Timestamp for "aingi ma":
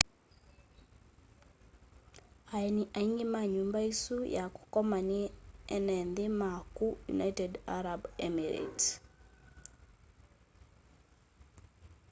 2.99-3.41